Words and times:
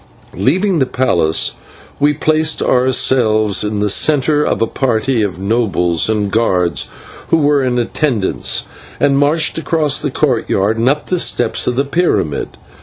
Leaving 0.33 0.79
the 0.79 0.87
palace 0.87 1.51
we 1.99 2.11
placed 2.11 2.63
ourselves 2.63 3.63
in 3.63 3.81
the 3.81 3.87
centre 3.87 4.43
of 4.43 4.59
a 4.59 4.65
party 4.65 5.21
of 5.21 5.37
nobles 5.37 6.09
and 6.09 6.31
guards 6.31 6.89
who 7.27 7.37
were 7.37 7.61
in 7.61 7.77
attendance, 7.77 8.63
and 8.99 9.19
marched 9.19 9.59
across 9.59 9.99
the 9.99 10.09
courtyard 10.09 10.79
and 10.79 10.89
up 10.89 11.05
the 11.05 11.19
steps 11.19 11.67
of 11.67 11.75
the 11.75 11.85
pyramid. 11.85 12.49